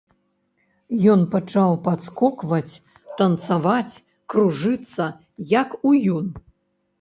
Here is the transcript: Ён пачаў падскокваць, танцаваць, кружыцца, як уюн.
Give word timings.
Ён 1.15 1.19
пачаў 1.33 1.75
падскокваць, 1.87 2.73
танцаваць, 3.19 3.95
кружыцца, 4.35 5.05
як 5.59 5.69
уюн. 5.93 6.27